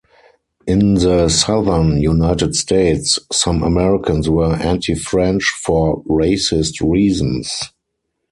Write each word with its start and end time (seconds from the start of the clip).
In 0.65 0.95
the 0.95 1.29
Southern 1.29 2.01
United 2.01 2.55
States, 2.55 3.19
some 3.31 3.61
Americans 3.61 4.27
were 4.27 4.55
anti-French 4.55 5.43
for 5.63 6.01
racist 6.05 6.81
reasons. 6.81 7.65